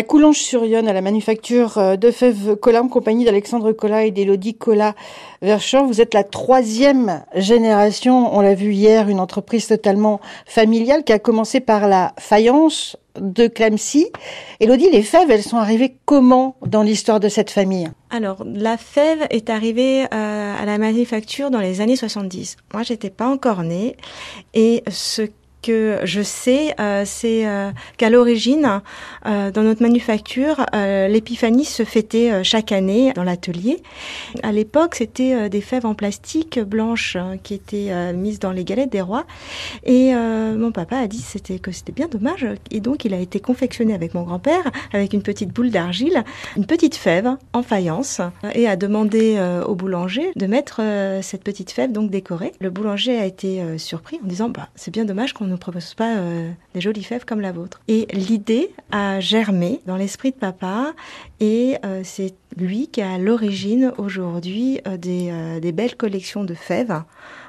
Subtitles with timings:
[0.00, 4.54] À Coulonges-sur-Yonne, à la manufacture euh, de fèves Collat, en compagnie d'Alexandre Collat et d'Élodie
[4.54, 4.94] Collat
[5.42, 11.12] Verchamp, vous êtes la troisième génération, on l'a vu hier, une entreprise totalement familiale qui
[11.12, 14.06] a commencé par la faïence de Clamcy.
[14.60, 17.90] Élodie, les fèves, elles sont arrivées comment dans l'histoire de cette famille?
[18.08, 22.56] Alors, la fève est arrivée euh, à la manufacture dans les années 70.
[22.72, 23.96] Moi, j'étais pas encore née.
[24.54, 25.28] Et ce
[25.62, 28.82] que je sais, euh, c'est euh, qu'à l'origine,
[29.26, 33.82] euh, dans notre manufacture, l'épiphanie se fêtait chaque année dans l'atelier.
[34.42, 38.90] À l'époque, c'était des fèves en plastique blanches hein, qui étaient mises dans les galettes
[38.90, 39.24] des rois.
[39.84, 41.24] Et mon papa a dit
[41.62, 42.46] que c'était bien dommage.
[42.70, 46.24] Et donc, il a été confectionné avec mon grand-père, avec une petite boule d'argile,
[46.56, 48.20] une petite fève en faïence,
[48.54, 50.80] et a demandé au boulanger de mettre
[51.22, 52.52] cette petite fève donc décorée.
[52.60, 56.16] Le boulanger a été surpris en disant bah, c'est bien dommage qu'on ne propose pas
[56.16, 57.80] euh, des jolies fèves comme la vôtre.
[57.88, 60.94] Et l'idée a germé dans l'esprit de papa
[61.40, 66.54] et euh, c'est lui qui a à l'origine aujourd'hui euh, des, des belles collections de
[66.54, 67.02] fèves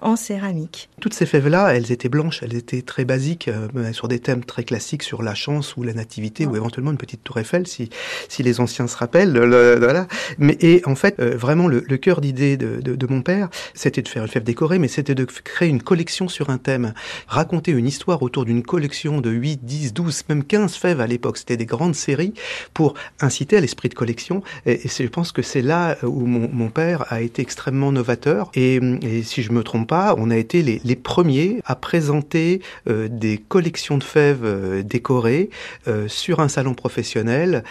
[0.00, 0.88] en céramique.
[1.00, 4.64] Toutes ces fèves-là, elles étaient blanches, elles étaient très basiques, euh, sur des thèmes très
[4.64, 7.90] classiques sur la chance ou la nativité, ou éventuellement une petite tour Eiffel, si,
[8.28, 9.36] si les anciens se rappellent.
[9.78, 10.06] voilà.
[10.38, 14.02] Mais, et en fait, euh, vraiment, le, cœur d'idée de, de, de, mon père, c'était
[14.02, 16.92] de faire une fève décorée, mais c'était de créer une collection sur un thème,
[17.26, 21.38] raconter une histoire autour d'une collection de 8, 10, 12, même 15 fèves à l'époque.
[21.38, 22.34] C'était des grandes séries
[22.74, 24.42] pour inciter à l'esprit de collection.
[24.66, 28.50] Et, et je pense que c'est là où mon, mon, père a été extrêmement novateur.
[28.54, 33.08] Et, et si je me trompe pas, on a été les, premiers à présenter euh,
[33.08, 35.50] des collections de fèves euh, décorées
[35.88, 37.64] euh, sur un salon professionnel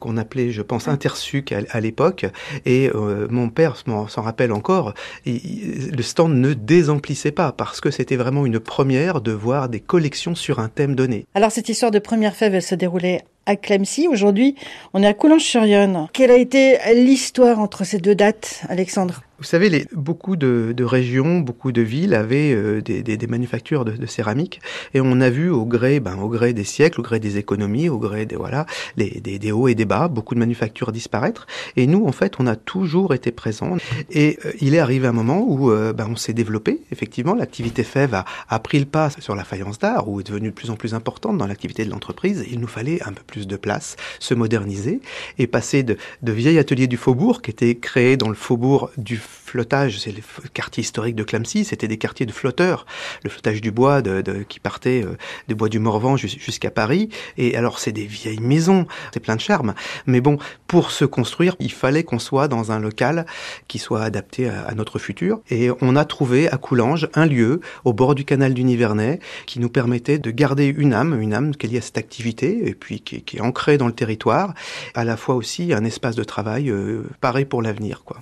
[0.00, 2.26] qu'on appelait, je pense, Intersuc à, l'époque.
[2.64, 2.90] Et
[3.30, 4.94] mon père s'en rappelle encore,
[5.26, 10.34] le stand ne désemplissait pas parce que c'était vraiment une première de voir des collections
[10.34, 11.26] sur un thème donné.
[11.34, 14.08] Alors cette histoire de première fève, elle se déroulait à Clemcy.
[14.08, 14.54] Aujourd'hui,
[14.94, 16.08] on est à Coulanges-sur-Yonne.
[16.12, 19.22] Quelle a été l'histoire entre ces deux dates, Alexandre?
[19.42, 23.26] Vous savez, les, beaucoup de, de, régions, beaucoup de villes avaient euh, des, des, des,
[23.26, 24.60] manufactures de, de, céramique,
[24.94, 27.88] et on a vu au gré, ben, au gré des siècles, au gré des économies,
[27.88, 28.66] au gré des voilà,
[28.96, 31.48] des, des, hauts et des bas, beaucoup de manufactures disparaître.
[31.74, 33.78] Et nous, en fait, on a toujours été présents.
[34.12, 36.80] Et euh, il est arrivé un moment où euh, ben, on s'est développé.
[36.92, 40.50] Effectivement, l'activité fève a, a, pris le pas sur la faïence d'art, ou est devenue
[40.50, 42.44] de plus en plus importante dans l'activité de l'entreprise.
[42.48, 45.00] Il nous fallait un peu plus de place, se moderniser
[45.40, 49.20] et passer de, de vieil atelier du faubourg qui était créé dans le faubourg du
[49.32, 50.22] flottage, c'est le
[50.52, 52.86] quartier historique de Clamcy, c'était des quartiers de flotteurs,
[53.24, 55.16] le flottage du bois de, de, qui partait euh,
[55.48, 57.08] des bois du Morvan jusqu'à Paris.
[57.36, 59.74] Et alors c'est des vieilles maisons, c'est plein de charme.
[60.06, 63.26] Mais bon, pour se construire, il fallait qu'on soit dans un local
[63.68, 65.40] qui soit adapté à, notre futur.
[65.50, 69.60] Et on a trouvé à Coulanges un lieu au bord du canal du Nivernais qui
[69.60, 72.74] nous permettait de garder une âme, une âme qui est liée à cette activité et
[72.74, 74.54] puis qui, qui est ancrée dans le territoire,
[74.94, 78.20] à la fois aussi un espace de travail euh, pareil pour l'avenir, quoi.